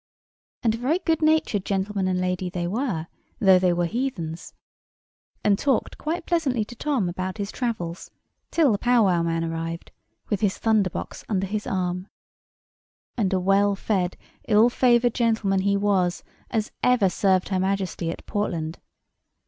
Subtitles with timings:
[0.63, 3.05] And a very good natured gentleman and lady they were,
[3.39, 4.51] though they were heathens;
[5.43, 8.09] and talked quite pleasantly to Tom about his travels,
[8.49, 9.91] till the Powwow man arrived,
[10.27, 12.07] with his thunderbox under his arm.
[13.15, 14.17] And a well fed,
[14.47, 18.79] ill favoured gentleman he was, as ever served Her Majesty at Portland.